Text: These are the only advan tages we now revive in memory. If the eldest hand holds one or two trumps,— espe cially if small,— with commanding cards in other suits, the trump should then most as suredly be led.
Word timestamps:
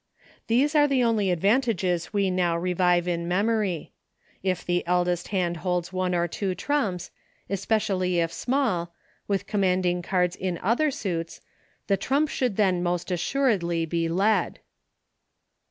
These 0.47 0.73
are 0.73 0.87
the 0.87 1.03
only 1.03 1.27
advan 1.27 1.61
tages 1.61 2.11
we 2.11 2.31
now 2.31 2.57
revive 2.57 3.07
in 3.07 3.27
memory. 3.27 3.91
If 4.41 4.65
the 4.65 4.83
eldest 4.87 5.27
hand 5.27 5.57
holds 5.57 5.93
one 5.93 6.15
or 6.15 6.27
two 6.27 6.55
trumps,— 6.55 7.11
espe 7.51 7.77
cially 7.77 8.15
if 8.15 8.33
small,— 8.33 8.95
with 9.27 9.45
commanding 9.45 10.01
cards 10.01 10.35
in 10.35 10.57
other 10.63 10.89
suits, 10.89 11.39
the 11.85 11.97
trump 11.97 12.29
should 12.29 12.55
then 12.55 12.81
most 12.81 13.11
as 13.11 13.21
suredly 13.21 13.87
be 13.87 14.09
led. 14.09 14.57